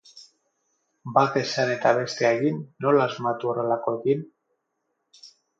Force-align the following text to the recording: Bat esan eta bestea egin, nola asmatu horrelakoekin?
Bat 1.17 1.37
esan 1.41 1.73
eta 1.75 1.91
bestea 2.01 2.33
egin, 2.39 2.57
nola 2.87 3.05
asmatu 3.07 3.53
horrelakoekin? 3.53 4.29